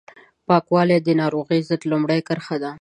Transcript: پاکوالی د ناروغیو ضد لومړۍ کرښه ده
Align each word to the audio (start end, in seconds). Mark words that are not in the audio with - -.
پاکوالی 0.47 0.99
د 1.03 1.09
ناروغیو 1.21 1.67
ضد 1.69 1.81
لومړۍ 1.91 2.19
کرښه 2.27 2.55
ده 2.61 2.69